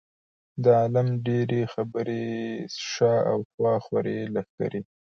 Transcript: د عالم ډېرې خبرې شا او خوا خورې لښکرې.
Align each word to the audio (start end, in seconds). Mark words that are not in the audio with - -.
د 0.63 0.65
عالم 0.79 1.07
ډېرې 1.27 1.61
خبرې 1.73 2.25
شا 2.91 3.13
او 3.31 3.39
خوا 3.51 3.73
خورې 3.85 4.17
لښکرې. 4.33 4.81